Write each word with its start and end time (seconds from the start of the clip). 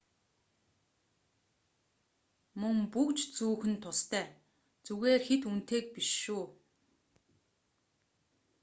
мөн 2.59 2.77
бөгж 2.93 3.19
зүүх 3.35 3.61
нь 3.71 3.81
тустай 3.83 4.25
зүгээр 4.85 5.21
хэт 5.27 5.41
үнэтэйг 5.49 5.85
биш 5.95 6.09
шүү 6.23 6.43